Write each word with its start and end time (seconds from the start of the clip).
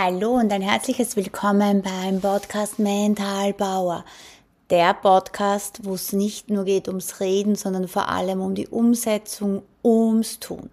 Hallo 0.00 0.34
und 0.34 0.52
ein 0.52 0.62
herzliches 0.62 1.16
Willkommen 1.16 1.82
beim 1.82 2.20
Podcast 2.20 2.78
Mental 2.78 3.52
Bauer. 3.52 4.04
Der 4.70 4.94
Podcast, 4.94 5.80
wo 5.82 5.94
es 5.94 6.12
nicht 6.12 6.50
nur 6.50 6.64
geht 6.64 6.86
ums 6.86 7.18
Reden, 7.18 7.56
sondern 7.56 7.88
vor 7.88 8.08
allem 8.08 8.40
um 8.40 8.54
die 8.54 8.68
Umsetzung, 8.68 9.62
ums 9.82 10.38
Tun. 10.38 10.70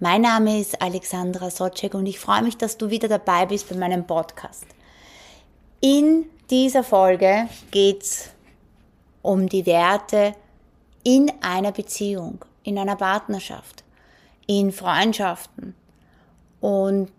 Mein 0.00 0.22
Name 0.22 0.58
ist 0.58 0.80
Alexandra 0.80 1.50
Socek 1.50 1.92
und 1.92 2.06
ich 2.06 2.18
freue 2.18 2.40
mich, 2.40 2.56
dass 2.56 2.78
du 2.78 2.88
wieder 2.88 3.08
dabei 3.08 3.44
bist 3.44 3.68
bei 3.68 3.76
meinem 3.76 4.06
Podcast. 4.06 4.64
In 5.82 6.24
dieser 6.48 6.82
Folge 6.82 7.50
geht's 7.72 8.30
um 9.20 9.50
die 9.50 9.66
Werte 9.66 10.32
in 11.04 11.30
einer 11.42 11.72
Beziehung, 11.72 12.42
in 12.62 12.78
einer 12.78 12.96
Partnerschaft, 12.96 13.84
in 14.46 14.72
Freundschaften. 14.72 15.74
Und 16.62 17.12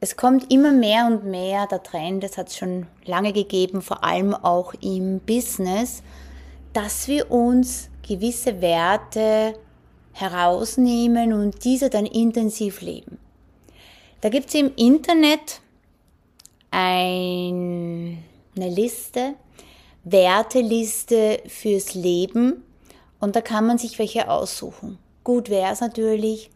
es 0.00 0.16
kommt 0.16 0.50
immer 0.50 0.72
mehr 0.72 1.06
und 1.06 1.24
mehr 1.24 1.66
der 1.66 1.82
Trend, 1.82 2.24
das 2.24 2.38
hat 2.38 2.48
es 2.48 2.56
schon 2.56 2.86
lange 3.04 3.32
gegeben, 3.32 3.82
vor 3.82 4.02
allem 4.02 4.34
auch 4.34 4.72
im 4.80 5.20
Business, 5.20 6.02
dass 6.72 7.06
wir 7.06 7.30
uns 7.30 7.90
gewisse 8.06 8.60
Werte 8.62 9.54
herausnehmen 10.12 11.32
und 11.32 11.64
diese 11.64 11.90
dann 11.90 12.06
intensiv 12.06 12.80
leben. 12.80 13.18
Da 14.22 14.30
gibt 14.30 14.48
es 14.48 14.54
im 14.54 14.72
Internet 14.76 15.60
ein, 16.70 18.22
eine 18.56 18.68
Liste, 18.68 19.34
Werteliste 20.04 21.42
fürs 21.46 21.94
Leben 21.94 22.64
und 23.18 23.36
da 23.36 23.42
kann 23.42 23.66
man 23.66 23.76
sich 23.76 23.98
welche 23.98 24.30
aussuchen. 24.30 24.98
Gut 25.24 25.50
wäre 25.50 25.72
es 25.72 25.80
natürlich, 25.80 26.50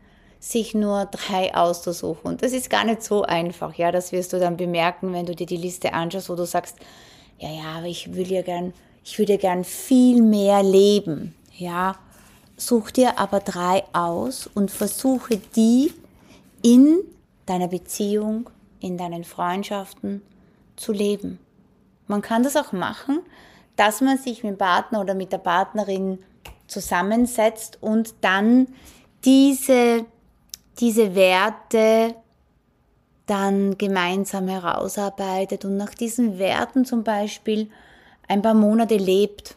sich 0.45 0.75
nur 0.75 1.07
drei 1.07 1.55
auszusuchen. 1.55 2.33
Und 2.33 2.43
das 2.43 2.53
ist 2.53 2.69
gar 2.69 2.85
nicht 2.85 3.03
so 3.03 3.23
einfach, 3.23 3.75
ja, 3.77 3.91
das 3.91 4.13
wirst 4.13 4.35
du 4.35 4.39
dann 4.39 4.59
bemerken, 4.59 5.15
wenn 5.15 5.25
du 5.25 5.35
dir 5.35 5.47
die 5.47 5.57
Liste 5.57 5.95
anschaust, 5.95 6.29
wo 6.29 6.35
du 6.35 6.45
sagst, 6.45 6.77
ja, 7.39 7.49
ja, 7.49 7.83
ich 7.85 8.15
will 8.15 8.31
ja 8.31 8.43
gern, 8.43 8.75
ich 9.03 9.19
würde 9.19 9.39
gern 9.39 9.65
viel 9.65 10.23
mehr 10.23 10.63
leben, 10.63 11.35
ja. 11.57 11.97
Such 12.59 12.91
dir 12.91 13.19
aber 13.19 13.41
drei 13.41 13.85
aus 13.95 14.47
und 14.47 14.71
versuche 14.71 15.39
die 15.57 15.93
in 16.63 16.99
deiner 17.47 17.69
Beziehung, 17.69 18.51
in 18.81 18.99
deinen 18.99 19.25
Freundschaften 19.25 20.21
zu 20.77 20.93
leben. 20.93 21.39
Man 22.07 22.21
kann 22.21 22.43
das 22.43 22.55
auch 22.55 22.73
machen, 22.73 23.21
dass 23.77 24.03
man 24.03 24.19
sich 24.19 24.45
mit 24.45 24.53
dem 24.53 24.59
Partner 24.59 25.01
oder 25.01 25.15
mit 25.15 25.33
der 25.33 25.39
Partnerin 25.39 26.19
zusammensetzt 26.69 27.79
und 27.81 28.15
dann 28.21 28.69
diese 29.25 30.05
diese 30.81 31.15
Werte 31.15 32.15
dann 33.27 33.79
gemeinsam 33.79 34.49
herausarbeitet 34.49 35.65
und 35.65 35.77
nach 35.77 35.95
diesen 35.95 36.39
Werten 36.39 36.85
zum 36.85 37.05
Beispiel 37.05 37.71
ein 38.29 38.43
paar 38.43 38.55
Monate 38.55 38.97
lebt. 38.97 39.57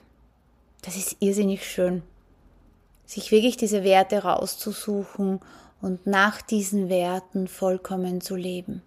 Das 0.84 0.96
ist 0.96 1.18
irrsinnig 1.20 1.66
schön. 1.66 2.04
Sich 3.06 3.32
wirklich 3.32 3.58
diese 3.58 3.84
Werte 3.84 4.24
rauszusuchen 4.24 5.40
und 5.82 6.08
nach 6.08 6.42
diesen 6.42 6.90
Werten 6.90 7.48
vollkommen 7.48 8.22
zu 8.22 8.36
leben. 8.36 8.82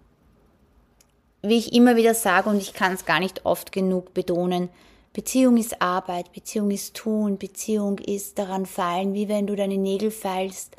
Wie 1.43 1.57
ich 1.57 1.73
immer 1.73 1.97
wieder 1.97 2.15
sage, 2.15 2.51
und 2.51 2.59
ich 2.59 2.75
kann 2.75 2.93
es 2.93 3.07
gar 3.07 3.21
nicht 3.21 3.47
oft 3.47 3.73
genug 3.73 4.13
betonen, 4.13 4.69
Beziehung 5.13 5.57
ist 5.57 5.83
Arbeit, 5.83 6.33
Beziehung 6.33 6.71
ist 6.71 6.95
Tun, 6.95 7.39
Beziehung 7.39 7.99
ist 7.99 8.39
daran 8.39 8.65
feilen, 8.67 9.15
wie 9.15 9.29
wenn 9.29 9.47
du 9.47 9.57
deine 9.57 9.79
Nägel 9.79 10.11
feilst 10.11 10.77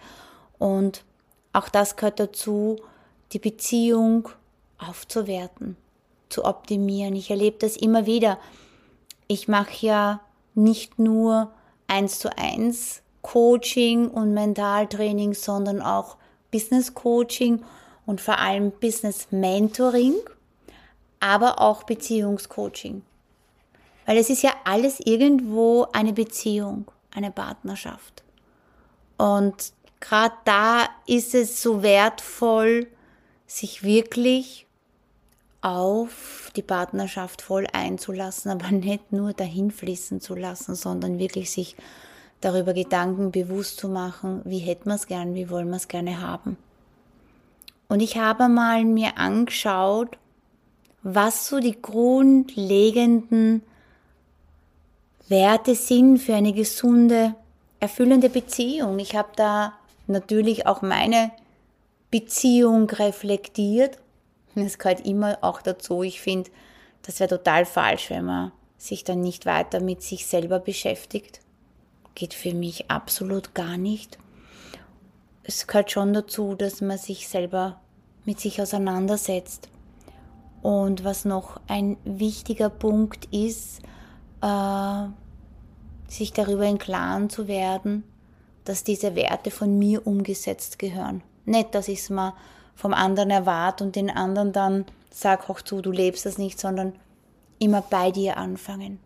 und 0.57 1.03
auch 1.53 1.69
das 1.69 1.95
gehört 1.95 2.19
dazu, 2.19 2.77
die 3.33 3.39
Beziehung 3.39 4.30
aufzuwerten, 4.77 5.77
zu 6.30 6.45
optimieren. 6.45 7.16
Ich 7.16 7.30
erlebe 7.30 7.57
das 7.59 7.77
immer 7.77 8.05
wieder. 8.05 8.38
Ich 9.27 9.47
mache 9.47 9.85
ja 9.85 10.22
nicht 10.55 10.99
nur 10.99 11.52
eins 11.88 12.19
zu 12.19 12.35
eins 12.38 13.01
Coaching 13.22 14.09
und 14.09 14.34
Mentaltraining, 14.34 15.34
sondern 15.34 15.81
auch 15.81 16.17
Business 16.51 16.94
Coaching 16.94 17.63
und 18.06 18.19
vor 18.19 18.39
allem 18.39 18.72
Business 18.72 19.28
Mentoring, 19.31 20.16
aber 21.19 21.62
auch 21.62 21.83
Beziehungscoaching. 21.83 23.03
Weil 24.06 24.18
es 24.18 24.29
ist 24.29 24.41
ja 24.41 24.51
alles 24.66 25.00
irgendwo 25.00 25.88
eine 25.94 26.13
Beziehung, 26.13 26.91
eine 27.12 27.31
Partnerschaft. 27.31 28.23
Und 29.18 29.73
gerade 30.01 30.35
da 30.44 30.89
ist 31.07 31.34
es 31.34 31.62
so 31.62 31.81
wertvoll, 31.84 32.88
sich 33.47 33.84
wirklich 33.84 34.67
auf 35.62 36.51
die 36.56 36.63
Partnerschaft 36.63 37.41
voll 37.41 37.67
einzulassen, 37.72 38.51
aber 38.51 38.72
nicht 38.72 39.12
nur 39.12 39.34
dahin 39.34 39.72
fließen 39.72 40.19
zu 40.19 40.35
lassen, 40.35 40.75
sondern 40.75 41.19
wirklich 41.19 41.51
sich 41.51 41.75
darüber 42.41 42.73
Gedanken 42.73 43.31
bewusst 43.31 43.78
zu 43.78 43.88
machen, 43.88 44.41
wie 44.44 44.59
hätten 44.59 44.89
wir 44.89 44.95
es 44.95 45.07
gern, 45.07 45.35
wie 45.35 45.50
wollen 45.50 45.69
wir 45.69 45.78
es 45.78 45.88
gerne 45.88 46.22
haben. 46.22 46.57
Und 47.88 48.00
ich 48.00 48.18
habe 48.18 48.50
mal 48.50 48.83
mir 48.83 49.18
angeschaut, 49.18 50.18
was 51.03 51.47
so 51.47 51.59
die 51.59 51.79
grundlegenden 51.79 53.62
Werte 55.28 55.75
sind 55.75 56.18
für 56.18 56.35
eine 56.35 56.53
gesunde, 56.53 57.35
erfüllende 57.79 58.29
Beziehung. 58.29 58.97
Ich 59.00 59.16
habe 59.16 59.29
da 59.35 59.73
natürlich 60.11 60.67
auch 60.67 60.81
meine 60.81 61.31
Beziehung 62.11 62.89
reflektiert. 62.89 63.97
Es 64.55 64.77
gehört 64.77 65.05
immer 65.05 65.38
auch 65.41 65.61
dazu. 65.61 66.03
Ich 66.03 66.22
finde, 66.22 66.51
das 67.03 67.19
wäre 67.19 67.29
total 67.29 67.66
falsch, 67.66 68.09
wenn 68.09 68.25
man 68.25 68.51
sich 68.77 69.03
dann 69.03 69.21
nicht 69.21 69.45
weiter 69.45 69.79
mit 69.79 70.01
sich 70.01 70.25
selber 70.25 70.59
beschäftigt. 70.59 71.39
Geht 72.16 72.33
für 72.33 72.53
mich 72.53 72.91
absolut 72.91 73.53
gar 73.53 73.77
nicht. 73.77 74.17
Es 75.44 75.67
gehört 75.67 75.91
schon 75.91 76.13
dazu, 76.13 76.55
dass 76.55 76.81
man 76.81 76.97
sich 76.97 77.27
selber 77.27 77.79
mit 78.25 78.39
sich 78.39 78.61
auseinandersetzt. 78.61 79.69
Und 80.61 81.03
was 81.03 81.25
noch 81.25 81.59
ein 81.67 81.97
wichtiger 82.03 82.69
Punkt 82.69 83.25
ist, 83.33 83.79
äh, 84.41 85.05
sich 86.07 86.33
darüber 86.33 86.67
im 86.67 86.77
Klaren 86.77 87.29
zu 87.29 87.47
werden, 87.47 88.03
dass 88.66 88.83
diese 88.83 89.16
Werte 89.16 89.51
von 89.51 89.77
mir 89.77 90.05
umgesetzt 90.05 90.79
gehören. 90.79 91.23
Nicht, 91.45 91.73
dass 91.75 91.88
ich 91.88 91.99
es 91.99 92.09
mal 92.09 92.33
vom 92.75 92.94
anderen 92.94 93.29
erwarte 93.29 93.83
und 93.83 93.95
den 93.95 94.09
anderen 94.09 94.53
dann 94.53 94.85
sag 95.09 95.47
hoch 95.47 95.61
zu, 95.61 95.81
du 95.81 95.91
lebst 95.91 96.25
das 96.25 96.38
nicht, 96.38 96.59
sondern 96.59 96.94
immer 97.59 97.81
bei 97.81 98.11
dir 98.11 98.38
anfangen. 98.38 99.00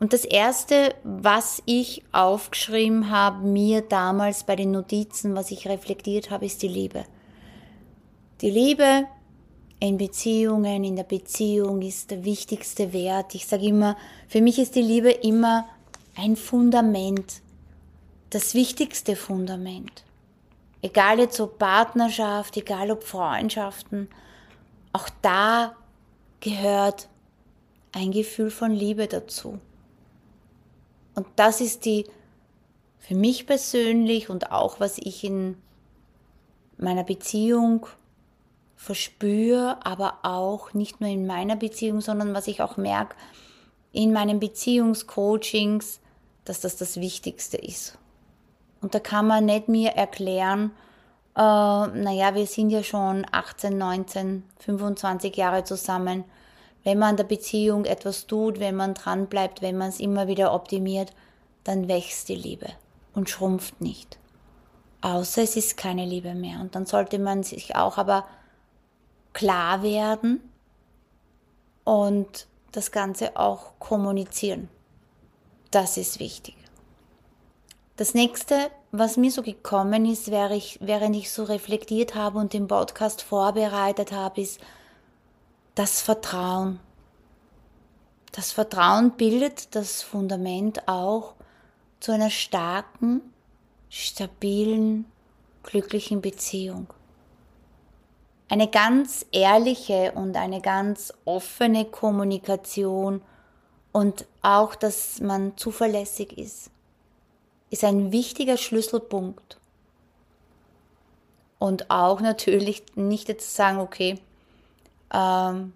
Und 0.00 0.12
das 0.12 0.24
erste, 0.24 0.94
was 1.02 1.62
ich 1.66 2.04
aufgeschrieben 2.12 3.10
habe, 3.10 3.46
mir 3.46 3.80
damals 3.80 4.44
bei 4.44 4.54
den 4.54 4.70
Notizen, 4.70 5.34
was 5.34 5.50
ich 5.50 5.68
reflektiert 5.68 6.30
habe, 6.30 6.46
ist 6.46 6.62
die 6.62 6.68
Liebe. 6.68 7.04
Die 8.40 8.50
Liebe 8.50 9.06
in 9.80 9.96
Beziehungen, 9.96 10.84
in 10.84 10.96
der 10.96 11.04
Beziehung 11.04 11.82
ist 11.82 12.10
der 12.10 12.24
wichtigste 12.24 12.92
Wert. 12.92 13.34
Ich 13.34 13.46
sage 13.46 13.66
immer, 13.66 13.96
für 14.28 14.40
mich 14.40 14.58
ist 14.58 14.76
die 14.76 14.82
Liebe 14.82 15.10
immer 15.10 15.66
ein 16.16 16.36
Fundament, 16.36 17.42
das 18.30 18.54
wichtigste 18.54 19.16
Fundament. 19.16 20.04
Egal 20.82 21.18
jetzt 21.18 21.40
ob 21.40 21.58
Partnerschaft, 21.58 22.56
egal 22.56 22.90
ob 22.90 23.02
Freundschaften, 23.02 24.08
auch 24.92 25.08
da 25.22 25.74
gehört 26.40 27.08
ein 27.92 28.12
Gefühl 28.12 28.50
von 28.50 28.70
Liebe 28.70 29.06
dazu. 29.06 29.58
Und 31.14 31.26
das 31.36 31.60
ist 31.60 31.84
die, 31.84 32.06
für 32.98 33.14
mich 33.14 33.46
persönlich 33.46 34.30
und 34.30 34.52
auch 34.52 34.78
was 34.78 34.98
ich 34.98 35.24
in 35.24 35.56
meiner 36.76 37.04
Beziehung 37.04 37.86
verspüre, 38.76 39.84
aber 39.84 40.18
auch 40.22 40.74
nicht 40.74 41.00
nur 41.00 41.10
in 41.10 41.26
meiner 41.26 41.56
Beziehung, 41.56 42.00
sondern 42.00 42.34
was 42.34 42.46
ich 42.46 42.62
auch 42.62 42.76
merke 42.76 43.16
in 43.92 44.12
meinen 44.12 44.38
Beziehungscoachings, 44.38 46.00
dass 46.44 46.60
das 46.60 46.76
das 46.76 47.00
Wichtigste 47.00 47.56
ist. 47.56 47.98
Und 48.80 48.94
da 48.94 49.00
kann 49.00 49.26
man 49.26 49.44
nicht 49.44 49.68
mir 49.68 49.90
erklären, 49.90 50.72
äh, 51.36 51.40
naja, 51.40 52.34
wir 52.34 52.46
sind 52.46 52.70
ja 52.70 52.82
schon 52.82 53.26
18, 53.30 53.76
19, 53.78 54.42
25 54.58 55.36
Jahre 55.36 55.64
zusammen. 55.64 56.24
Wenn 56.84 56.98
man 56.98 57.10
an 57.10 57.16
der 57.16 57.24
Beziehung 57.24 57.84
etwas 57.84 58.26
tut, 58.26 58.60
wenn 58.60 58.76
man 58.76 58.94
dran 58.94 59.26
bleibt, 59.26 59.62
wenn 59.62 59.76
man 59.76 59.88
es 59.88 60.00
immer 60.00 60.26
wieder 60.26 60.52
optimiert, 60.52 61.12
dann 61.64 61.86
wächst 61.88 62.28
die 62.28 62.36
Liebe 62.36 62.68
und 63.14 63.30
schrumpft 63.30 63.80
nicht. 63.80 64.18
Außer 65.00 65.42
es 65.42 65.56
ist 65.56 65.76
keine 65.76 66.04
Liebe 66.04 66.34
mehr. 66.34 66.60
Und 66.60 66.74
dann 66.74 66.86
sollte 66.86 67.18
man 67.18 67.42
sich 67.42 67.76
auch 67.76 67.98
aber 67.98 68.24
klar 69.32 69.82
werden 69.82 70.40
und 71.84 72.48
das 72.72 72.90
Ganze 72.90 73.36
auch 73.36 73.78
kommunizieren. 73.78 74.68
Das 75.70 75.96
ist 75.96 76.18
wichtig. 76.18 76.57
Das 77.98 78.14
nächste 78.14 78.70
was 78.90 79.16
mir 79.16 79.30
so 79.30 79.42
gekommen 79.42 80.06
ist, 80.06 80.30
während 80.30 81.16
ich, 81.16 81.30
so 81.30 81.44
reflektiert 81.44 82.14
habe 82.14 82.38
und 82.38 82.52
den 82.52 82.66
Podcast 82.66 83.22
vorbereitet 83.22 84.12
habe, 84.12 84.40
ist 84.40 84.60
das 85.74 86.00
Vertrauen. 86.00 86.80
Das 88.32 88.52
Vertrauen 88.52 89.12
bildet 89.12 89.74
das 89.74 90.02
Fundament 90.02 90.88
auch 90.88 91.34
zu 92.00 92.12
einer 92.12 92.30
starken, 92.30 93.20
stabilen, 93.90 95.04
glücklichen 95.62 96.22
Beziehung. 96.22 96.86
Eine 98.48 98.68
ganz 98.68 99.26
ehrliche 99.32 100.12
und 100.12 100.36
eine 100.36 100.62
ganz 100.62 101.12
offene 101.26 101.84
Kommunikation 101.84 103.20
und 103.92 104.26
auch, 104.40 104.74
dass 104.74 105.20
man 105.20 105.58
zuverlässig 105.58 106.38
ist, 106.38 106.70
ist 107.70 107.84
ein 107.84 108.12
wichtiger 108.12 108.56
Schlüsselpunkt. 108.56 109.58
Und 111.58 111.90
auch 111.90 112.20
natürlich 112.20 112.84
nicht 112.94 113.28
jetzt 113.28 113.54
sagen, 113.54 113.78
okay, 113.78 114.20
ähm, 115.12 115.72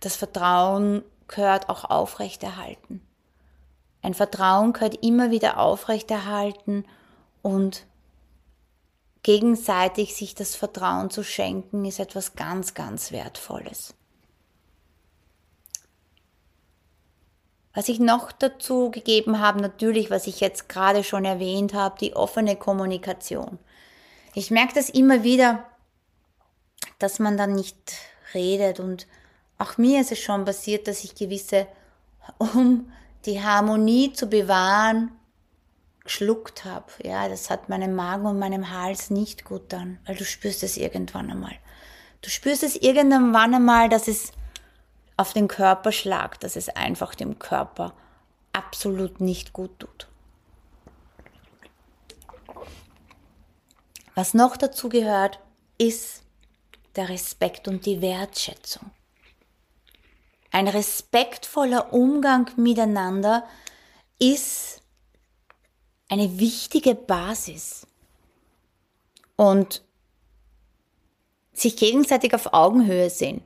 das 0.00 0.16
Vertrauen 0.16 1.02
gehört 1.26 1.68
auch 1.68 1.84
aufrechterhalten. 1.84 3.02
Ein 4.02 4.14
Vertrauen 4.14 4.72
gehört 4.72 5.04
immer 5.04 5.30
wieder 5.30 5.58
aufrechterhalten 5.58 6.84
und 7.42 7.86
gegenseitig 9.22 10.14
sich 10.14 10.34
das 10.34 10.54
Vertrauen 10.54 11.10
zu 11.10 11.24
schenken, 11.24 11.84
ist 11.84 11.98
etwas 11.98 12.34
ganz, 12.34 12.74
ganz 12.74 13.10
Wertvolles. 13.10 13.94
Was 17.74 17.88
ich 17.88 18.00
noch 18.00 18.32
dazu 18.32 18.90
gegeben 18.90 19.40
habe, 19.40 19.60
natürlich, 19.60 20.10
was 20.10 20.26
ich 20.26 20.40
jetzt 20.40 20.68
gerade 20.68 21.04
schon 21.04 21.24
erwähnt 21.24 21.74
habe, 21.74 21.98
die 22.00 22.16
offene 22.16 22.56
Kommunikation. 22.56 23.58
Ich 24.34 24.50
merke 24.50 24.74
das 24.74 24.88
immer 24.88 25.22
wieder, 25.22 25.64
dass 26.98 27.18
man 27.18 27.36
dann 27.36 27.54
nicht 27.54 27.76
redet 28.34 28.80
und 28.80 29.06
auch 29.58 29.76
mir 29.76 30.00
ist 30.00 30.12
es 30.12 30.20
schon 30.20 30.44
passiert, 30.44 30.86
dass 30.88 31.04
ich 31.04 31.14
gewisse, 31.14 31.66
um 32.38 32.92
die 33.26 33.42
Harmonie 33.42 34.12
zu 34.12 34.28
bewahren, 34.28 35.10
geschluckt 36.04 36.64
habe. 36.64 36.86
Ja, 37.02 37.28
das 37.28 37.50
hat 37.50 37.68
meinem 37.68 37.94
Magen 37.94 38.26
und 38.26 38.38
meinem 38.38 38.70
Hals 38.70 39.10
nicht 39.10 39.44
gut 39.44 39.72
dann, 39.72 39.98
weil 40.06 40.16
du 40.16 40.24
spürst 40.24 40.62
es 40.62 40.76
irgendwann 40.76 41.30
einmal. 41.30 41.56
Du 42.22 42.30
spürst 42.30 42.62
es 42.62 42.76
irgendwann 42.76 43.54
einmal, 43.54 43.88
dass 43.88 44.08
es 44.08 44.32
auf 45.18 45.34
den 45.34 45.48
Körper 45.48 45.92
schlagt, 45.92 46.44
dass 46.44 46.56
es 46.56 46.70
einfach 46.70 47.14
dem 47.14 47.38
Körper 47.38 47.92
absolut 48.52 49.20
nicht 49.20 49.52
gut 49.52 49.78
tut. 49.78 50.08
Was 54.14 54.32
noch 54.32 54.56
dazu 54.56 54.88
gehört, 54.88 55.40
ist 55.76 56.22
der 56.96 57.08
Respekt 57.08 57.68
und 57.68 57.84
die 57.84 58.00
Wertschätzung. 58.00 58.90
Ein 60.50 60.68
respektvoller 60.68 61.92
Umgang 61.92 62.50
miteinander 62.56 63.46
ist 64.18 64.80
eine 66.08 66.38
wichtige 66.38 66.94
Basis. 66.94 67.86
Und 69.36 69.82
sich 71.52 71.76
gegenseitig 71.76 72.34
auf 72.34 72.52
Augenhöhe 72.52 73.10
sehen. 73.10 73.42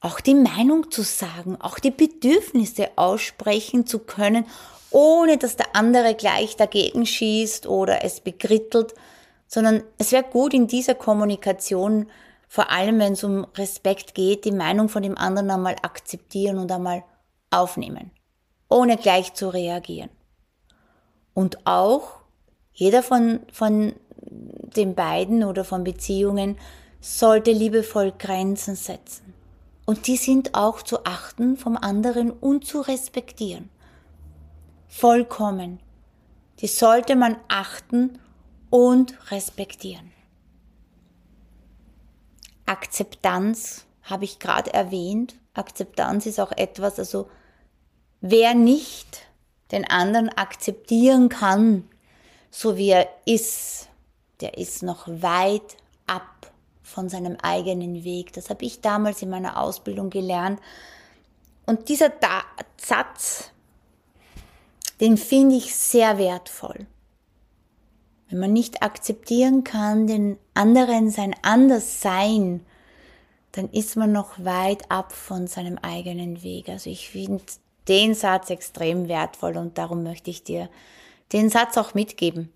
Auch 0.00 0.20
die 0.20 0.34
Meinung 0.34 0.90
zu 0.90 1.02
sagen, 1.02 1.60
auch 1.60 1.78
die 1.78 1.90
Bedürfnisse 1.90 2.88
aussprechen 2.96 3.86
zu 3.86 3.98
können, 3.98 4.46
ohne 4.90 5.36
dass 5.36 5.56
der 5.56 5.76
andere 5.76 6.14
gleich 6.14 6.56
dagegen 6.56 7.04
schießt 7.04 7.66
oder 7.66 8.02
es 8.02 8.20
bekrittelt, 8.20 8.94
sondern 9.46 9.82
es 9.98 10.12
wäre 10.12 10.24
gut 10.24 10.54
in 10.54 10.66
dieser 10.66 10.94
Kommunikation, 10.94 12.06
vor 12.48 12.70
allem 12.70 12.98
wenn 12.98 13.12
es 13.12 13.24
um 13.24 13.44
Respekt 13.56 14.14
geht, 14.14 14.44
die 14.44 14.52
Meinung 14.52 14.88
von 14.88 15.02
dem 15.02 15.18
anderen 15.18 15.50
einmal 15.50 15.76
akzeptieren 15.82 16.58
und 16.58 16.72
einmal 16.72 17.04
aufnehmen, 17.50 18.10
ohne 18.68 18.96
gleich 18.96 19.34
zu 19.34 19.50
reagieren. 19.50 20.10
Und 21.34 21.66
auch 21.66 22.20
jeder 22.72 23.02
von, 23.02 23.40
von 23.52 23.92
den 24.20 24.94
beiden 24.94 25.44
oder 25.44 25.64
von 25.64 25.84
Beziehungen 25.84 26.56
sollte 27.00 27.52
liebevoll 27.52 28.12
Grenzen 28.16 28.76
setzen. 28.76 29.29
Und 29.90 30.06
die 30.06 30.16
sind 30.16 30.54
auch 30.54 30.82
zu 30.82 31.04
achten 31.04 31.56
vom 31.56 31.76
anderen 31.76 32.30
und 32.30 32.64
zu 32.64 32.80
respektieren. 32.80 33.70
Vollkommen. 34.86 35.80
Die 36.60 36.68
sollte 36.68 37.16
man 37.16 37.36
achten 37.48 38.20
und 38.70 39.18
respektieren. 39.32 40.12
Akzeptanz 42.66 43.84
habe 44.04 44.26
ich 44.26 44.38
gerade 44.38 44.72
erwähnt. 44.72 45.34
Akzeptanz 45.54 46.24
ist 46.26 46.38
auch 46.38 46.52
etwas, 46.52 47.00
also 47.00 47.28
wer 48.20 48.54
nicht 48.54 49.26
den 49.72 49.84
anderen 49.84 50.28
akzeptieren 50.28 51.28
kann, 51.28 51.88
so 52.48 52.76
wie 52.76 52.90
er 52.90 53.08
ist, 53.24 53.88
der 54.40 54.56
ist 54.56 54.84
noch 54.84 55.08
weit 55.08 55.76
ab 56.06 56.52
von 56.82 57.08
seinem 57.08 57.36
eigenen 57.42 58.04
Weg. 58.04 58.32
Das 58.32 58.50
habe 58.50 58.64
ich 58.64 58.80
damals 58.80 59.22
in 59.22 59.30
meiner 59.30 59.60
Ausbildung 59.60 60.10
gelernt. 60.10 60.60
Und 61.66 61.88
dieser 61.88 62.08
da 62.08 62.42
Satz, 62.76 63.50
den 65.00 65.16
finde 65.16 65.56
ich 65.56 65.74
sehr 65.74 66.18
wertvoll. 66.18 66.86
Wenn 68.28 68.38
man 68.38 68.52
nicht 68.52 68.82
akzeptieren 68.82 69.64
kann, 69.64 70.06
den 70.06 70.38
anderen 70.54 71.10
sein 71.10 71.34
Anderssein, 71.42 72.64
dann 73.52 73.68
ist 73.70 73.96
man 73.96 74.12
noch 74.12 74.44
weit 74.44 74.90
ab 74.90 75.12
von 75.12 75.46
seinem 75.46 75.78
eigenen 75.78 76.42
Weg. 76.42 76.68
Also 76.68 76.90
ich 76.90 77.08
finde 77.08 77.42
den 77.88 78.14
Satz 78.14 78.50
extrem 78.50 79.08
wertvoll 79.08 79.56
und 79.56 79.78
darum 79.78 80.04
möchte 80.04 80.30
ich 80.30 80.44
dir 80.44 80.68
den 81.32 81.50
Satz 81.50 81.76
auch 81.76 81.94
mitgeben. 81.94 82.52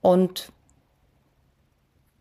Und 0.00 0.52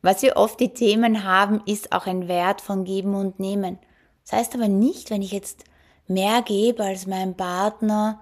was 0.04 0.22
wir 0.22 0.36
oft 0.36 0.60
die 0.60 0.74
Themen 0.74 1.24
haben, 1.24 1.62
ist 1.66 1.94
auch 1.94 2.06
ein 2.06 2.28
Wert 2.28 2.62
von 2.62 2.84
Geben 2.84 3.16
und 3.16 3.40
Nehmen. 3.40 3.80
Das 4.24 4.34
heißt 4.34 4.54
aber 4.54 4.68
nicht, 4.68 5.10
wenn 5.10 5.22
ich 5.22 5.32
jetzt 5.32 5.64
mehr 6.08 6.42
gebe 6.42 6.84
als 6.84 7.08
mein 7.08 7.36
Partner, 7.36 8.22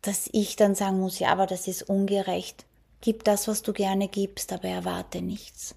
dass 0.00 0.28
ich 0.32 0.56
dann 0.56 0.74
sagen 0.74 1.00
muss, 1.00 1.18
ja, 1.18 1.28
aber 1.28 1.46
das 1.46 1.68
ist 1.68 1.82
ungerecht. 1.82 2.64
Gib 3.02 3.22
das, 3.24 3.48
was 3.48 3.62
du 3.62 3.74
gerne 3.74 4.08
gibst, 4.08 4.52
aber 4.52 4.68
erwarte 4.68 5.20
nichts. 5.20 5.76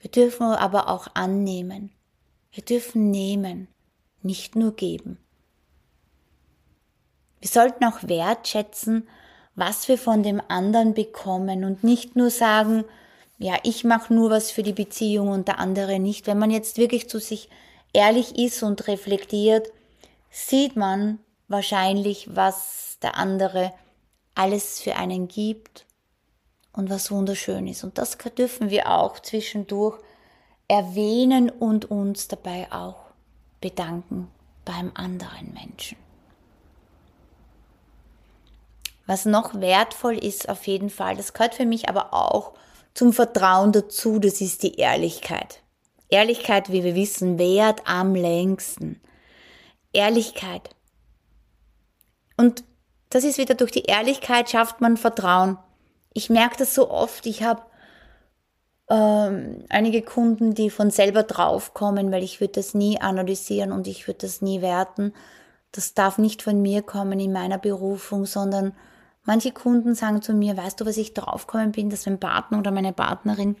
Wir 0.00 0.10
dürfen 0.10 0.46
aber 0.46 0.88
auch 0.88 1.08
annehmen. 1.14 1.92
Wir 2.50 2.64
dürfen 2.64 3.10
nehmen, 3.10 3.68
nicht 4.22 4.56
nur 4.56 4.74
geben. 4.74 5.18
Wir 7.40 7.48
sollten 7.50 7.84
auch 7.84 8.02
wertschätzen, 8.02 9.06
was 9.54 9.86
wir 9.88 9.98
von 9.98 10.22
dem 10.22 10.40
anderen 10.48 10.94
bekommen 10.94 11.64
und 11.64 11.84
nicht 11.84 12.16
nur 12.16 12.30
sagen, 12.30 12.84
ja, 13.44 13.58
ich 13.62 13.84
mache 13.84 14.14
nur 14.14 14.30
was 14.30 14.50
für 14.50 14.62
die 14.62 14.72
Beziehung 14.72 15.28
und 15.28 15.48
der 15.48 15.58
andere 15.58 15.98
nicht. 15.98 16.26
Wenn 16.26 16.38
man 16.38 16.50
jetzt 16.50 16.78
wirklich 16.78 17.10
zu 17.10 17.20
sich 17.20 17.50
ehrlich 17.92 18.38
ist 18.38 18.62
und 18.62 18.88
reflektiert, 18.88 19.70
sieht 20.30 20.76
man 20.76 21.18
wahrscheinlich, 21.46 22.34
was 22.34 22.96
der 23.02 23.18
andere 23.18 23.74
alles 24.34 24.80
für 24.80 24.96
einen 24.96 25.28
gibt 25.28 25.84
und 26.72 26.88
was 26.88 27.10
wunderschön 27.10 27.66
ist. 27.66 27.84
Und 27.84 27.98
das 27.98 28.16
dürfen 28.16 28.70
wir 28.70 28.90
auch 28.90 29.18
zwischendurch 29.18 30.00
erwähnen 30.66 31.50
und 31.50 31.90
uns 31.90 32.28
dabei 32.28 32.72
auch 32.72 33.10
bedanken 33.60 34.30
beim 34.64 34.90
anderen 34.94 35.52
Menschen. 35.52 35.98
Was 39.04 39.26
noch 39.26 39.60
wertvoll 39.60 40.16
ist 40.16 40.48
auf 40.48 40.66
jeden 40.66 40.88
Fall, 40.88 41.14
das 41.18 41.34
gehört 41.34 41.54
für 41.54 41.66
mich 41.66 41.90
aber 41.90 42.14
auch 42.14 42.54
zum 42.94 43.12
Vertrauen 43.12 43.72
dazu, 43.72 44.18
das 44.18 44.40
ist 44.40 44.62
die 44.62 44.76
Ehrlichkeit. 44.76 45.60
Ehrlichkeit, 46.08 46.70
wie 46.70 46.84
wir 46.84 46.94
wissen, 46.94 47.38
wert 47.38 47.82
am 47.86 48.14
längsten. 48.14 49.00
Ehrlichkeit. 49.92 50.70
Und 52.36 52.64
das 53.10 53.24
ist 53.24 53.38
wieder 53.38 53.54
durch 53.54 53.70
die 53.70 53.84
Ehrlichkeit 53.84 54.50
schafft 54.50 54.80
man 54.80 54.96
Vertrauen. 54.96 55.58
Ich 56.12 56.30
merke 56.30 56.56
das 56.58 56.74
so 56.74 56.90
oft. 56.90 57.26
Ich 57.26 57.42
habe 57.42 57.62
ähm, 58.88 59.64
einige 59.68 60.02
Kunden, 60.02 60.54
die 60.54 60.70
von 60.70 60.90
selber 60.90 61.22
draufkommen, 61.22 62.12
weil 62.12 62.22
ich 62.22 62.40
würde 62.40 62.54
das 62.54 62.74
nie 62.74 63.00
analysieren 63.00 63.72
und 63.72 63.86
ich 63.86 64.06
würde 64.06 64.20
das 64.20 64.42
nie 64.42 64.62
werten. 64.62 65.12
Das 65.72 65.94
darf 65.94 66.18
nicht 66.18 66.42
von 66.42 66.60
mir 66.60 66.82
kommen 66.82 67.18
in 67.18 67.32
meiner 67.32 67.58
Berufung, 67.58 68.26
sondern 68.26 68.74
Manche 69.24 69.52
Kunden 69.52 69.94
sagen 69.94 70.22
zu 70.22 70.34
mir, 70.34 70.56
weißt 70.56 70.80
du, 70.80 70.86
was 70.86 70.96
ich 70.96 71.14
draufgekommen 71.14 71.72
bin, 71.72 71.90
dass 71.90 72.06
mein 72.06 72.20
Partner 72.20 72.58
oder 72.58 72.70
meine 72.70 72.92
Partnerin 72.92 73.56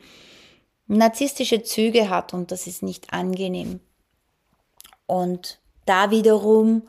narzisstische 0.86 1.62
Züge 1.62 2.10
hat 2.10 2.34
und 2.34 2.50
das 2.50 2.66
ist 2.66 2.82
nicht 2.82 3.12
angenehm. 3.12 3.80
Und 5.06 5.60
da 5.86 6.10
wiederum 6.10 6.82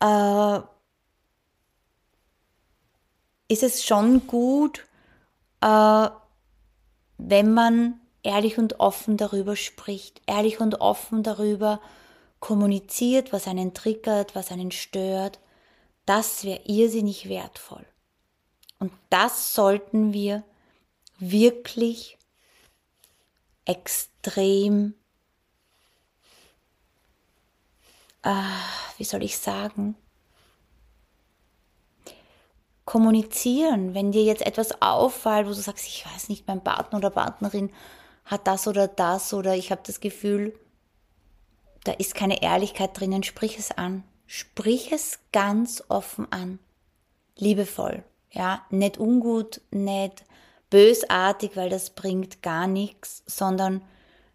äh, 0.00 0.60
ist 3.48 3.62
es 3.62 3.84
schon 3.84 4.26
gut, 4.26 4.86
äh, 5.60 6.08
wenn 7.18 7.54
man 7.54 8.00
ehrlich 8.22 8.58
und 8.58 8.80
offen 8.80 9.16
darüber 9.16 9.56
spricht, 9.56 10.20
ehrlich 10.26 10.60
und 10.60 10.80
offen 10.80 11.22
darüber 11.22 11.80
kommuniziert, 12.40 13.32
was 13.32 13.46
einen 13.46 13.72
triggert, 13.72 14.34
was 14.34 14.50
einen 14.50 14.70
stört. 14.70 15.40
Das 16.04 16.44
wäre 16.44 16.60
irrsinnig 16.64 17.28
wertvoll. 17.28 17.86
Und 18.78 18.92
das 19.10 19.54
sollten 19.54 20.12
wir 20.12 20.44
wirklich 21.18 22.18
extrem, 23.64 24.94
äh, 28.22 28.30
wie 28.98 29.04
soll 29.04 29.22
ich 29.22 29.38
sagen, 29.38 29.96
kommunizieren. 32.84 33.94
Wenn 33.94 34.12
dir 34.12 34.22
jetzt 34.22 34.46
etwas 34.46 34.80
auffällt, 34.80 35.46
wo 35.46 35.50
du 35.50 35.56
sagst, 35.56 35.86
ich 35.86 36.06
weiß 36.06 36.28
nicht, 36.28 36.46
mein 36.46 36.62
Partner 36.62 36.98
oder 36.98 37.10
Partnerin 37.10 37.70
hat 38.24 38.46
das 38.46 38.66
oder 38.66 38.88
das 38.88 39.34
oder 39.34 39.54
ich 39.54 39.70
habe 39.70 39.82
das 39.84 40.00
Gefühl, 40.00 40.58
da 41.84 41.92
ist 41.92 42.14
keine 42.14 42.42
Ehrlichkeit 42.42 42.98
drinnen, 42.98 43.22
sprich 43.22 43.58
es 43.58 43.70
an. 43.70 44.02
Sprich 44.26 44.90
es 44.90 45.20
ganz 45.32 45.84
offen 45.88 46.30
an. 46.32 46.58
Liebevoll. 47.36 48.02
Ja, 48.36 48.66
nicht 48.68 48.98
ungut, 48.98 49.62
nicht 49.70 50.26
bösartig, 50.68 51.56
weil 51.56 51.70
das 51.70 51.88
bringt 51.88 52.42
gar 52.42 52.66
nichts, 52.66 53.22
sondern 53.24 53.82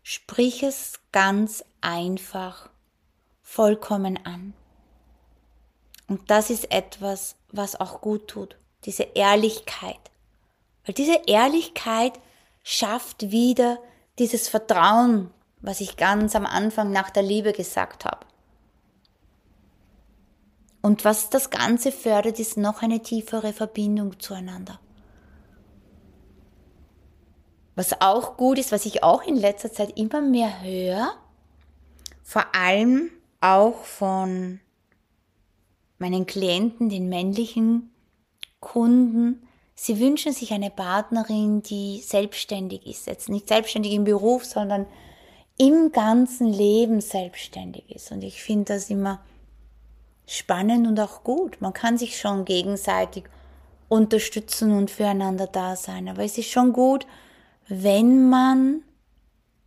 sprich 0.01 0.63
es 0.63 0.93
ganz 1.11 1.63
einfach, 1.81 2.71
vollkommen 3.43 4.17
an. 4.25 4.55
Und 6.07 6.31
das 6.31 6.49
ist 6.49 6.71
etwas, 6.71 7.35
was 7.51 7.79
auch 7.79 8.01
gut 8.01 8.27
tut, 8.27 8.57
diese 8.85 9.03
Ehrlichkeit. 9.03 9.99
Weil 10.83 10.95
diese 10.95 11.21
Ehrlichkeit 11.27 12.13
schafft 12.63 13.29
wieder 13.29 13.77
dieses 14.17 14.49
Vertrauen, 14.49 15.29
was 15.59 15.79
ich 15.79 15.95
ganz 15.95 16.35
am 16.35 16.47
Anfang 16.47 16.91
nach 16.91 17.11
der 17.11 17.21
Liebe 17.21 17.53
gesagt 17.53 18.05
habe. 18.05 18.25
Und 20.81 21.05
was 21.05 21.29
das 21.29 21.49
Ganze 21.49 21.91
fördert, 21.91 22.39
ist 22.39 22.57
noch 22.57 22.81
eine 22.81 23.01
tiefere 23.01 23.53
Verbindung 23.53 24.19
zueinander. 24.19 24.79
Was 27.75 28.01
auch 28.01 28.35
gut 28.35 28.57
ist, 28.57 28.71
was 28.71 28.85
ich 28.85 29.03
auch 29.03 29.23
in 29.23 29.35
letzter 29.35 29.71
Zeit 29.71 29.97
immer 29.97 30.21
mehr 30.21 30.61
höre, 30.61 31.13
vor 32.23 32.45
allem 32.53 33.11
auch 33.39 33.83
von 33.83 34.59
meinen 35.99 36.25
Klienten, 36.25 36.89
den 36.89 37.09
männlichen 37.09 37.91
Kunden, 38.59 39.47
sie 39.75 39.99
wünschen 39.99 40.33
sich 40.33 40.51
eine 40.51 40.69
Partnerin, 40.69 41.61
die 41.61 42.01
selbstständig 42.01 42.85
ist. 42.85 43.07
Jetzt 43.07 43.29
nicht 43.29 43.47
selbstständig 43.47 43.93
im 43.93 44.03
Beruf, 44.03 44.45
sondern 44.45 44.85
im 45.57 45.91
ganzen 45.91 46.47
Leben 46.51 47.01
selbstständig 47.01 47.89
ist. 47.89 48.11
Und 48.11 48.23
ich 48.23 48.41
finde 48.41 48.73
das 48.73 48.89
immer 48.89 49.23
spannend 50.27 50.87
und 50.87 50.99
auch 50.99 51.23
gut. 51.23 51.61
Man 51.61 51.73
kann 51.73 51.97
sich 51.97 52.19
schon 52.19 52.45
gegenseitig 52.45 53.25
unterstützen 53.89 54.71
und 54.71 54.91
füreinander 54.91 55.47
da 55.47 55.75
sein. 55.75 56.07
Aber 56.07 56.23
es 56.23 56.37
ist 56.37 56.49
schon 56.49 56.73
gut, 56.73 57.05
wenn 57.67 58.29
man 58.29 58.83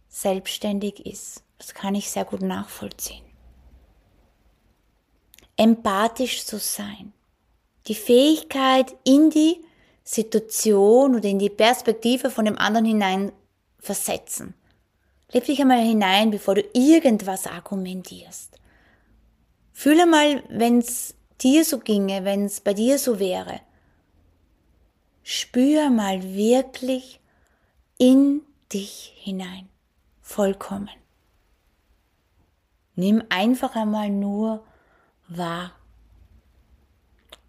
selbstständig 0.09 1.05
ist. 1.05 1.43
Das 1.59 1.75
kann 1.75 1.95
ich 1.95 2.11
sehr 2.11 2.25
gut 2.25 2.43
nachvollziehen 2.43 3.25
empathisch 5.57 6.45
zu 6.45 6.59
sein. 6.59 7.13
Die 7.87 7.95
Fähigkeit, 7.95 8.95
in 9.05 9.31
die 9.31 9.61
Situation 10.03 11.15
oder 11.15 11.29
in 11.29 11.39
die 11.39 11.51
Perspektive 11.51 12.31
von 12.31 12.45
dem 12.45 12.59
anderen 12.59 12.87
hinein 12.87 13.33
versetzen. 13.79 14.55
Leb 15.33 15.47
dich 15.47 15.61
einmal 15.61 15.81
hinein, 15.81 16.31
bevor 16.31 16.55
du 16.55 16.63
irgendwas 16.73 17.47
argumentierst. 17.47 18.59
Fühle 19.75 20.07
mal, 20.07 20.43
wenn 20.49 20.79
es 20.79 21.15
dir 21.43 21.65
so 21.65 21.79
ginge, 21.79 22.25
wenn 22.25 22.47
es 22.47 22.61
bei 22.61 22.73
dir 22.73 22.99
so 22.99 23.19
wäre. 23.19 23.61
Spür 25.23 25.91
mal 25.91 26.23
wirklich 26.23 27.21
in 27.99 28.43
dich 28.73 29.13
hinein. 29.17 29.69
Vollkommen. 30.23 30.91
Nimm 32.95 33.25
einfach 33.29 33.75
einmal 33.75 34.09
nur 34.09 34.65
wahr 35.29 35.73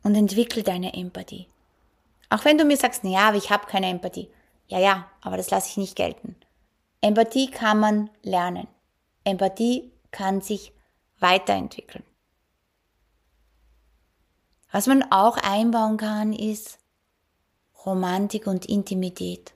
und 0.04 0.16
entwickel 0.16 0.64
deine 0.64 0.94
Empathie. 0.94 1.48
Auch 2.30 2.44
wenn 2.44 2.58
du 2.58 2.66
mir 2.66 2.78
sagst, 2.78 3.04
ja, 3.04 3.30
aber 3.30 3.38
ich 3.38 3.52
habe 3.52 3.68
keine 3.68 3.88
Empathie. 3.88 4.30
Ja, 4.68 4.80
ja, 4.80 5.10
aber 5.22 5.38
das 5.38 5.52
lasse 5.52 5.70
ich 5.70 5.78
nicht 5.78 5.96
gelten. 5.96 6.36
Empathie 7.02 7.52
kann 7.52 7.80
man 7.80 8.10
lernen. 8.24 8.68
Empathie 9.24 9.92
kann 10.10 10.42
sich 10.42 10.74
weiterentwickeln. 11.20 12.04
Was 14.76 14.88
man 14.88 15.10
auch 15.10 15.38
einbauen 15.38 15.96
kann, 15.96 16.34
ist 16.34 16.80
Romantik 17.86 18.46
und 18.46 18.66
Intimität. 18.66 19.54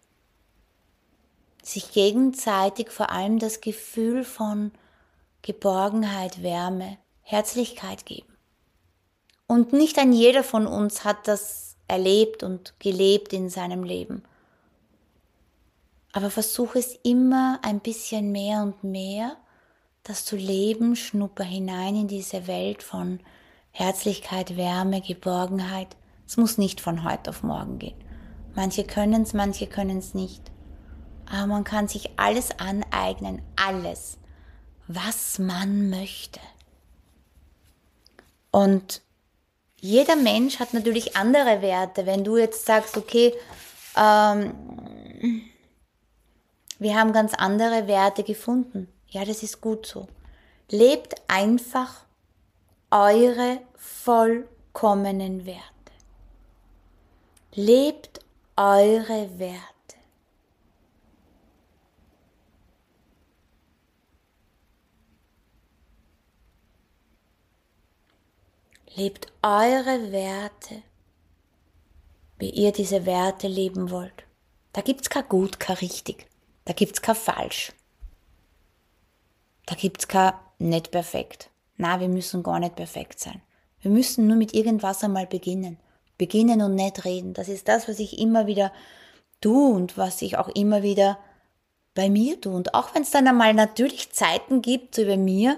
Sich 1.61 1.91
gegenseitig 1.91 2.89
vor 2.89 3.09
allem 3.09 3.37
das 3.37 3.59
Gefühl 3.59 4.23
von 4.23 4.71
Geborgenheit, 5.41 6.41
Wärme 6.41 6.99
Herzlichkeit 7.21 8.05
geben. 8.05 8.33
Und 9.45 9.73
nicht 9.73 9.99
ein 9.99 10.13
jeder 10.13 10.41
von 10.41 10.65
uns 10.65 11.03
hat 11.03 11.27
das 11.27 11.75
erlebt 11.89 12.41
und 12.41 12.79
gelebt 12.79 13.33
in 13.33 13.49
seinem 13.49 13.83
Leben. 13.83 14.23
Aber 16.13 16.29
versuche 16.29 16.79
es 16.79 16.97
immer 17.03 17.59
ein 17.61 17.81
bisschen 17.81 18.31
mehr 18.31 18.63
und 18.63 18.85
mehr, 18.85 19.35
das 20.01 20.23
zu 20.23 20.37
leben, 20.37 20.95
schnupper 20.95 21.43
hinein 21.43 21.97
in 21.97 22.07
diese 22.07 22.47
Welt 22.47 22.83
von 22.83 23.19
Herzlichkeit, 23.71 24.57
Wärme, 24.57 25.01
Geborgenheit. 25.01 25.95
Es 26.27 26.37
muss 26.37 26.57
nicht 26.57 26.81
von 26.81 27.03
heute 27.03 27.29
auf 27.29 27.43
morgen 27.43 27.79
gehen. 27.79 27.95
Manche 28.55 28.83
können 28.83 29.23
es, 29.23 29.33
manche 29.33 29.67
können 29.67 29.99
es 29.99 30.13
nicht. 30.13 30.51
Aber 31.31 31.47
man 31.47 31.63
kann 31.63 31.87
sich 31.87 32.11
alles 32.17 32.51
aneignen, 32.59 33.41
alles, 33.55 34.17
was 34.87 35.39
man 35.39 35.89
möchte. 35.89 36.39
Und 38.51 39.01
jeder 39.79 40.15
Mensch 40.15 40.59
hat 40.59 40.73
natürlich 40.73 41.15
andere 41.15 41.61
Werte. 41.61 42.05
Wenn 42.05 42.23
du 42.23 42.37
jetzt 42.37 42.65
sagst, 42.65 42.97
okay, 42.97 43.33
ähm, 43.95 44.53
wir 46.79 46.95
haben 46.95 47.13
ganz 47.13 47.33
andere 47.33 47.87
Werte 47.87 48.23
gefunden. 48.23 48.87
Ja, 49.07 49.25
das 49.25 49.43
ist 49.43 49.61
gut 49.61 49.85
so. 49.85 50.07
Lebt 50.69 51.15
einfach 51.27 52.05
eure 52.91 53.61
vollkommenen 53.75 55.45
Werte. 55.45 55.63
Lebt 57.53 58.19
eure 58.55 59.39
Werte. 59.39 59.69
Lebt 68.95 69.27
eure 69.41 70.11
Werte, 70.11 70.83
wie 72.37 72.49
ihr 72.49 72.71
diese 72.71 73.05
Werte 73.05 73.47
leben 73.47 73.91
wollt. 73.91 74.25
Da 74.73 74.81
gibt's 74.81 75.09
kein 75.09 75.27
gut, 75.29 75.59
kein 75.59 75.77
richtig. 75.77 76.27
Da 76.65 76.73
gibt's 76.73 77.01
kein 77.01 77.15
falsch. 77.15 77.71
Da 79.65 79.75
gibt's 79.75 80.07
kein 80.07 80.33
nicht 80.57 80.91
perfekt. 80.91 81.48
Na, 81.81 82.01
wir 82.01 82.09
müssen 82.09 82.43
gar 82.43 82.59
nicht 82.59 82.75
perfekt 82.75 83.21
sein. 83.21 83.41
Wir 83.79 83.89
müssen 83.89 84.27
nur 84.27 84.35
mit 84.35 84.53
irgendwas 84.53 85.01
einmal 85.01 85.25
beginnen. 85.25 85.77
Beginnen 86.17 86.61
und 86.61 86.75
nicht 86.75 87.05
reden. 87.05 87.33
Das 87.33 87.47
ist 87.47 87.69
das, 87.69 87.87
was 87.87 87.99
ich 87.99 88.19
immer 88.19 88.47
wieder 88.47 88.73
tue 89.39 89.73
und 89.73 89.97
was 89.97 90.21
ich 90.21 90.37
auch 90.37 90.49
immer 90.49 90.83
wieder 90.83 91.17
bei 91.95 92.09
mir 92.09 92.39
tue. 92.41 92.53
Und 92.53 92.73
auch 92.73 92.93
wenn 92.93 93.03
es 93.03 93.11
dann 93.11 93.29
einmal 93.29 93.53
natürlich 93.53 94.11
Zeiten 94.11 94.61
gibt, 94.61 94.93
so 94.93 95.03
wie 95.03 95.07
bei 95.07 95.17
mir, 95.17 95.57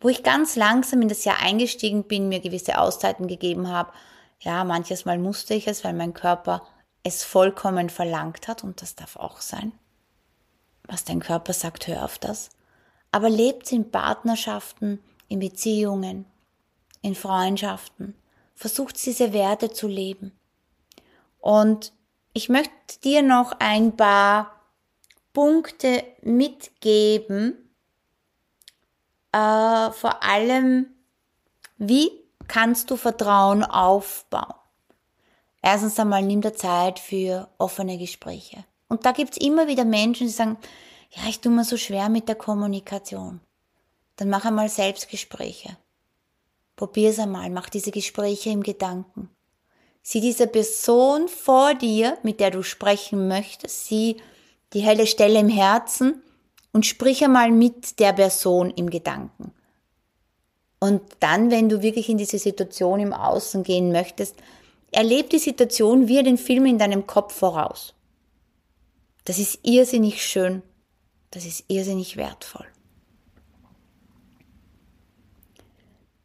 wo 0.00 0.08
ich 0.08 0.22
ganz 0.22 0.56
langsam 0.56 1.02
in 1.02 1.10
das 1.10 1.26
Jahr 1.26 1.42
eingestiegen 1.42 2.04
bin, 2.04 2.30
mir 2.30 2.40
gewisse 2.40 2.78
Auszeiten 2.78 3.26
gegeben 3.26 3.68
habe. 3.68 3.92
Ja, 4.40 4.64
manches 4.64 5.04
Mal 5.04 5.18
musste 5.18 5.52
ich 5.52 5.68
es, 5.68 5.84
weil 5.84 5.92
mein 5.92 6.14
Körper 6.14 6.62
es 7.02 7.22
vollkommen 7.22 7.90
verlangt 7.90 8.48
hat 8.48 8.64
und 8.64 8.80
das 8.80 8.94
darf 8.94 9.16
auch 9.16 9.42
sein. 9.42 9.72
Was 10.88 11.04
dein 11.04 11.20
Körper 11.20 11.52
sagt, 11.52 11.86
hör 11.86 12.02
auf 12.02 12.18
das. 12.18 12.48
Aber 13.10 13.28
lebt 13.28 13.70
in 13.72 13.90
Partnerschaften, 13.90 15.00
in 15.34 15.40
Beziehungen, 15.40 16.26
in 17.02 17.16
Freundschaften. 17.16 18.14
Versucht 18.54 19.04
diese 19.04 19.32
Werte 19.32 19.72
zu 19.72 19.88
leben. 19.88 20.30
Und 21.40 21.92
ich 22.32 22.48
möchte 22.48 23.00
dir 23.02 23.22
noch 23.22 23.52
ein 23.58 23.96
paar 23.96 24.60
Punkte 25.32 26.04
mitgeben, 26.22 27.56
äh, 29.32 29.90
vor 29.90 30.22
allem, 30.22 30.86
wie 31.78 32.12
kannst 32.46 32.90
du 32.90 32.96
Vertrauen 32.96 33.64
aufbauen? 33.64 34.54
Erstens 35.60 35.98
einmal 35.98 36.22
nimm 36.22 36.42
dir 36.42 36.54
Zeit 36.54 37.00
für 37.00 37.48
offene 37.58 37.98
Gespräche. 37.98 38.64
Und 38.86 39.04
da 39.04 39.10
gibt's 39.10 39.38
immer 39.38 39.66
wieder 39.66 39.84
Menschen, 39.84 40.28
die 40.28 40.32
sagen, 40.32 40.58
ja, 41.10 41.28
ich 41.28 41.40
tue 41.40 41.50
mir 41.50 41.64
so 41.64 41.76
schwer 41.76 42.08
mit 42.08 42.28
der 42.28 42.36
Kommunikation. 42.36 43.40
Dann 44.16 44.30
mach 44.30 44.44
einmal 44.44 44.68
Selbstgespräche. 44.68 45.76
Probier's 46.76 47.18
einmal, 47.18 47.50
mach 47.50 47.68
diese 47.68 47.90
Gespräche 47.90 48.50
im 48.50 48.62
Gedanken. 48.62 49.30
Sieh 50.02 50.20
diese 50.20 50.46
Person 50.46 51.28
vor 51.28 51.74
dir, 51.74 52.18
mit 52.22 52.40
der 52.40 52.50
du 52.50 52.62
sprechen 52.62 53.28
möchtest, 53.28 53.86
sieh 53.86 54.16
die 54.72 54.80
helle 54.80 55.06
Stelle 55.06 55.38
im 55.38 55.48
Herzen 55.48 56.22
und 56.72 56.84
sprich 56.84 57.24
einmal 57.24 57.50
mit 57.50 58.00
der 58.00 58.12
Person 58.12 58.70
im 58.70 58.90
Gedanken. 58.90 59.52
Und 60.80 61.00
dann, 61.20 61.50
wenn 61.50 61.68
du 61.68 61.80
wirklich 61.80 62.08
in 62.08 62.18
diese 62.18 62.38
Situation 62.38 63.00
im 63.00 63.14
Außen 63.14 63.62
gehen 63.62 63.92
möchtest, 63.92 64.36
erleb 64.90 65.30
die 65.30 65.38
Situation 65.38 66.08
wie 66.08 66.22
den 66.22 66.36
Film 66.36 66.66
in 66.66 66.78
deinem 66.78 67.06
Kopf 67.06 67.34
voraus. 67.34 67.94
Das 69.24 69.38
ist 69.38 69.60
irrsinnig 69.62 70.26
schön. 70.26 70.62
Das 71.30 71.46
ist 71.46 71.64
irrsinnig 71.68 72.16
wertvoll. 72.16 72.66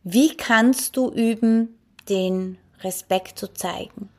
Wie 0.03 0.37
kannst 0.37 0.95
du 0.95 1.11
üben, 1.11 1.77
den 2.07 2.57
Respekt 2.79 3.37
zu 3.37 3.53
zeigen? 3.53 4.09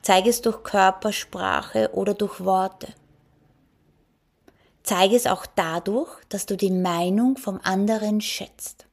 Zeige 0.00 0.30
es 0.30 0.42
durch 0.42 0.62
Körpersprache 0.62 1.90
oder 1.92 2.14
durch 2.14 2.44
Worte. 2.44 2.94
Zeige 4.84 5.16
es 5.16 5.26
auch 5.26 5.44
dadurch, 5.44 6.08
dass 6.28 6.46
du 6.46 6.56
die 6.56 6.70
Meinung 6.70 7.36
vom 7.36 7.58
anderen 7.64 8.20
schätzt. 8.20 8.86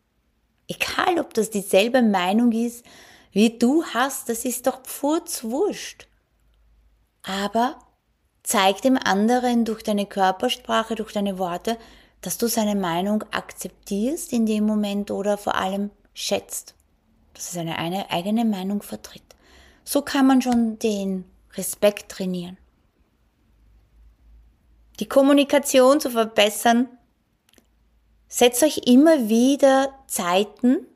Egal, 0.68 1.20
ob 1.20 1.36
das 1.36 1.52
dieselbe 1.52 2.02
Meinung 2.02 2.52
ist, 2.52 2.84
wie 3.32 3.60
du 3.60 3.84
hast, 3.94 4.28
das 4.28 4.46
ist 4.46 4.66
doch 4.66 4.82
pfurzwurscht. 4.82 6.08
Aber 7.22 7.78
zeig 8.42 8.82
dem 8.82 8.98
anderen 8.98 9.64
durch 9.64 9.84
deine 9.84 10.08
Körpersprache, 10.08 10.96
durch 10.96 11.14
deine 11.14 11.38
Worte, 11.38 11.78
dass 12.22 12.40
du 12.40 12.48
seine 12.48 12.76
Meinung 12.76 13.24
akzeptierst 13.32 14.34
in 14.34 14.48
dem 14.48 14.66
Moment 14.66 15.12
oder 15.12 15.38
vor 15.38 15.54
allem 15.54 15.92
schätzt, 16.16 16.74
dass 17.36 17.50
er 17.50 17.66
seine 17.66 18.10
eigene 18.10 18.46
Meinung 18.46 18.82
vertritt. 18.82 19.22
So 19.84 20.02
kann 20.02 20.26
man 20.26 20.42
schon 20.42 20.80
den 20.80 21.26
Respekt 21.54 22.12
trainieren 22.12 22.58
die 25.00 25.08
Kommunikation 25.08 26.00
zu 26.00 26.10
verbessern, 26.10 26.88
setzt 28.28 28.64
euch 28.64 28.82
immer 28.86 29.30
wieder 29.30 29.94
Zeiten, 30.08 30.88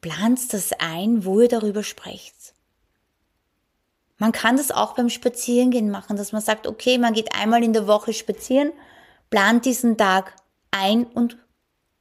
plant 0.00 0.52
das 0.52 0.72
ein, 0.78 1.24
wo 1.24 1.40
ihr 1.40 1.48
darüber 1.48 1.82
sprecht. 1.82 2.34
Man 4.18 4.32
kann 4.32 4.56
das 4.56 4.70
auch 4.70 4.94
beim 4.94 5.08
Spazierengehen 5.08 5.90
machen, 5.90 6.16
dass 6.16 6.32
man 6.32 6.40
sagt, 6.42 6.66
okay, 6.66 6.98
man 6.98 7.14
geht 7.14 7.34
einmal 7.34 7.64
in 7.64 7.72
der 7.72 7.86
Woche 7.86 8.12
spazieren, 8.12 8.72
plant 9.30 9.64
diesen 9.64 9.96
Tag 9.96 10.36
ein 10.70 11.04
und 11.04 11.36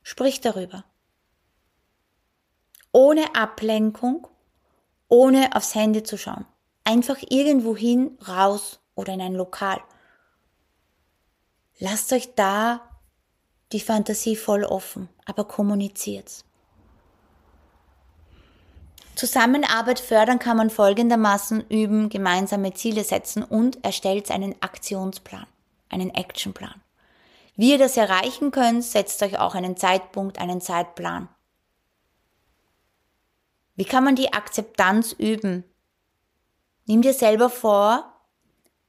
spricht 0.04 0.46
darüber. 0.46 0.84
Ohne 2.94 3.36
Ablenkung, 3.36 4.28
ohne 5.10 5.56
aufs 5.56 5.76
Handy 5.76 6.04
zu 6.04 6.18
schauen. 6.18 6.46
Einfach 6.86 7.18
irgendwo 7.30 7.76
hin, 7.76 8.18
raus 8.26 8.80
oder 8.96 9.14
in 9.14 9.22
ein 9.22 9.34
Lokal. 9.36 9.82
Lasst 11.80 12.14
euch 12.14 12.34
da 12.36 12.82
die 13.74 13.82
Fantasie 13.82 14.36
voll 14.36 14.64
offen, 14.64 15.10
aber 15.26 15.44
kommuniziert. 15.46 16.46
Zusammenarbeit 19.16 20.00
fördern 20.00 20.40
kann 20.40 20.58
man 20.58 20.70
folgendermaßen 20.70 21.66
üben, 21.70 22.10
gemeinsame 22.10 22.74
Ziele 22.74 23.04
setzen 23.04 23.44
und 23.44 23.84
erstellt 23.84 24.32
einen 24.32 24.56
Aktionsplan, 24.62 25.46
einen 25.90 26.14
Actionplan. 26.14 26.82
Wie 27.56 27.72
ihr 27.72 27.78
das 27.78 27.98
erreichen 27.98 28.52
könnt, 28.52 28.84
setzt 28.84 29.22
euch 29.22 29.38
auch 29.40 29.54
einen 29.54 29.78
Zeitpunkt, 29.78 30.40
einen 30.40 30.62
Zeitplan. 30.62 31.30
Wie 33.76 33.86
kann 33.86 34.04
man 34.04 34.16
die 34.16 34.34
Akzeptanz 34.34 35.14
üben? 35.14 35.64
Nimm 36.86 37.02
dir 37.02 37.14
selber 37.14 37.50
vor, 37.50 38.14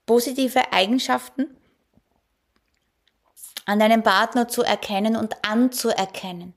positive 0.07 0.73
Eigenschaften 0.73 1.57
an 3.66 3.79
deinem 3.79 4.03
Partner 4.03 4.49
zu 4.49 4.62
erkennen 4.62 5.16
und 5.16 5.44
anzuerkennen 5.44 6.55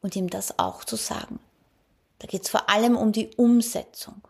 und 0.00 0.16
ihm 0.16 0.28
das 0.28 0.58
auch 0.58 0.84
zu 0.84 0.96
sagen. 0.96 1.38
Da 2.18 2.26
geht 2.26 2.42
es 2.42 2.50
vor 2.50 2.68
allem 2.68 2.96
um 2.96 3.12
die 3.12 3.30
Umsetzung. 3.36 4.26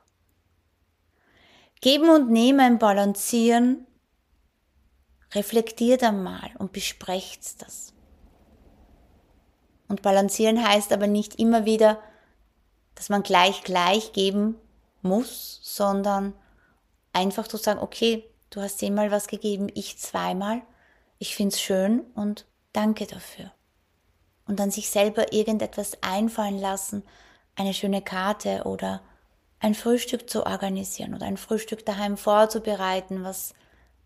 Geben 1.80 2.10
und 2.10 2.30
nehmen, 2.30 2.78
balancieren, 2.78 3.86
reflektiert 5.32 6.02
einmal 6.02 6.50
und 6.58 6.72
besprecht 6.72 7.62
das. 7.62 7.94
Und 9.86 10.02
balancieren 10.02 10.62
heißt 10.66 10.92
aber 10.92 11.06
nicht 11.06 11.38
immer 11.38 11.64
wieder, 11.64 12.02
dass 12.98 13.08
man 13.08 13.22
gleich 13.22 13.62
gleich 13.62 14.12
geben 14.12 14.56
muss, 15.00 15.60
sondern 15.62 16.34
einfach 17.14 17.48
zu 17.48 17.56
sagen, 17.56 17.80
okay, 17.80 18.28
du 18.50 18.60
hast 18.60 18.78
zehnmal 18.78 19.10
was 19.10 19.28
gegeben, 19.28 19.68
ich 19.72 19.98
zweimal 19.98 20.62
ich 21.18 21.34
finde 21.34 21.54
es 21.54 21.60
schön 21.60 22.00
und 22.14 22.46
danke 22.72 23.06
dafür. 23.06 23.52
Und 24.46 24.60
dann 24.60 24.70
sich 24.70 24.88
selber 24.88 25.32
irgendetwas 25.32 25.98
einfallen 26.00 26.58
lassen, 26.58 27.02
eine 27.56 27.74
schöne 27.74 28.02
Karte 28.02 28.62
oder 28.64 29.02
ein 29.60 29.74
Frühstück 29.74 30.30
zu 30.30 30.46
organisieren 30.46 31.14
oder 31.14 31.26
ein 31.26 31.36
Frühstück 31.36 31.84
daheim 31.84 32.16
vorzubereiten, 32.16 33.24
was 33.24 33.52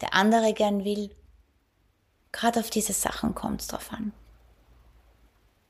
der 0.00 0.14
andere 0.14 0.54
gern 0.54 0.84
will. 0.84 1.14
Gerade 2.32 2.60
auf 2.60 2.70
diese 2.70 2.94
Sachen 2.94 3.34
kommt 3.34 3.60
es 3.60 3.66
drauf 3.66 3.92
an. 3.92 4.12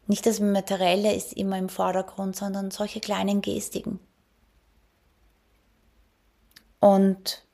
Nicht 0.07 0.27
das 0.27 0.41
Materielle 0.41 1.15
ist 1.15 1.33
immer 1.33 1.59
im 1.59 1.69
Vordergrund, 1.69 2.37
sondern 2.37 2.71
solche 2.71 3.01
kleinen 3.01 3.41
Gestiken. 3.41 4.01
Und 6.81 7.45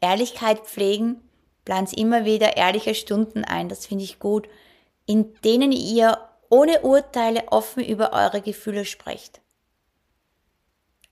Ehrlichkeit 0.00 0.60
pflegen 0.60 1.22
Plant 1.66 1.92
immer 1.98 2.24
wieder 2.24 2.56
ehrliche 2.56 2.94
Stunden 2.94 3.44
ein, 3.44 3.68
das 3.68 3.86
finde 3.86 4.04
ich 4.04 4.20
gut, 4.20 4.48
in 5.04 5.34
denen 5.42 5.72
ihr 5.72 6.16
ohne 6.48 6.82
Urteile 6.82 7.48
offen 7.48 7.84
über 7.84 8.12
eure 8.12 8.40
Gefühle 8.40 8.84
sprecht. 8.84 9.40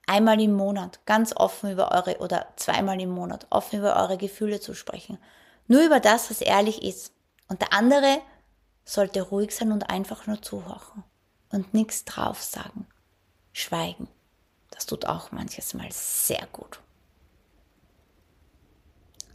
Einmal 0.07 0.41
im 0.41 0.53
Monat, 0.53 1.01
ganz 1.07 1.35
offen 1.37 1.73
über 1.73 1.91
eure, 1.91 2.19
oder 2.19 2.47
zweimal 2.55 3.01
im 3.01 3.11
Monat, 3.11 3.49
offen 3.51 3.81
über 3.81 3.97
eure 3.97 4.17
Gefühle 4.17 4.61
zu 4.61 4.75
sprechen. 4.75 5.19
Nur 5.67 5.85
über 5.85 5.99
das, 5.99 6.31
was 6.31 6.41
ehrlich 6.41 6.85
ist. 6.85 7.13
Und 7.49 7.61
der 7.61 7.73
andere 7.73 8.21
sollte 8.85 9.23
ruhig 9.23 9.55
sein 9.55 9.73
und 9.73 9.91
einfach 9.91 10.27
nur 10.27 10.43
zuhören 10.43 11.05
und 11.51 11.75
nichts 11.75 12.05
drauf 12.05 12.43
sagen. 12.43 12.87
Schweigen. 13.53 14.09
Das 14.71 14.87
tut 14.87 15.07
auch 15.07 15.31
manches 15.31 15.75
Mal 15.75 15.91
sehr 15.91 16.47
gut. 16.53 16.81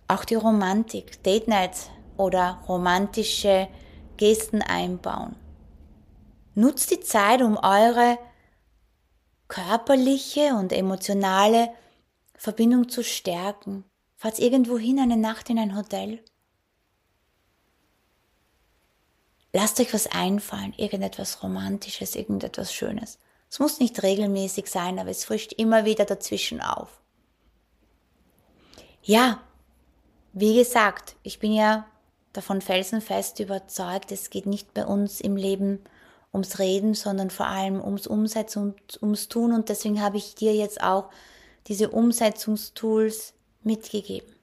Auch 0.07 0.25
die 0.25 0.35
Romantik, 0.35 1.23
Date 1.23 1.47
Nights 1.47 1.89
oder 2.17 2.61
romantische 2.67 3.69
Gesten 4.17 4.61
einbauen. 4.61 5.35
Nutzt 6.55 6.91
die 6.91 6.99
Zeit, 6.99 7.41
um 7.41 7.57
eure 7.57 8.17
körperliche 9.47 10.55
und 10.55 10.73
emotionale 10.73 11.69
Verbindung 12.35 12.89
zu 12.89 13.03
stärken. 13.03 13.85
Fahrt 14.15 14.39
irgendwo 14.39 14.77
hin 14.77 14.99
eine 14.99 15.15
Nacht 15.15 15.49
in 15.49 15.57
ein 15.57 15.77
Hotel. 15.77 16.23
Lasst 19.51 19.79
euch 19.79 19.93
was 19.93 20.07
einfallen, 20.07 20.73
irgendetwas 20.77 21.41
Romantisches, 21.41 22.15
irgendetwas 22.15 22.73
Schönes. 22.73 23.17
Es 23.49 23.59
muss 23.59 23.79
nicht 23.79 24.03
regelmäßig 24.03 24.67
sein, 24.67 24.99
aber 24.99 25.09
es 25.09 25.25
frischt 25.25 25.53
immer 25.53 25.85
wieder 25.85 26.05
dazwischen 26.05 26.61
auf. 26.61 27.01
Ja, 29.01 29.41
wie 30.33 30.55
gesagt, 30.55 31.15
ich 31.23 31.39
bin 31.39 31.53
ja 31.53 31.87
davon 32.33 32.61
felsenfest 32.61 33.39
überzeugt, 33.39 34.11
es 34.11 34.29
geht 34.29 34.45
nicht 34.45 34.73
bei 34.75 34.85
uns 34.85 35.19
im 35.19 35.35
Leben 35.35 35.79
ums 36.31 36.59
Reden, 36.59 36.93
sondern 36.93 37.31
vor 37.31 37.47
allem 37.47 37.81
ums 37.81 38.05
Umsetzen 38.05 38.61
und 38.61 39.01
ums 39.01 39.29
Tun. 39.29 39.51
Und 39.51 39.69
deswegen 39.69 40.01
habe 40.01 40.17
ich 40.17 40.35
dir 40.35 40.53
jetzt 40.53 40.83
auch 40.83 41.09
diese 41.67 41.89
Umsetzungstools 41.89 43.33
mitgegeben. 43.63 44.35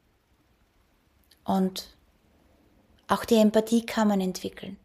Und 1.44 1.96
auch 3.06 3.24
die 3.24 3.36
Empathie 3.36 3.86
kann 3.86 4.08
man 4.08 4.20
entwickeln. 4.20 4.76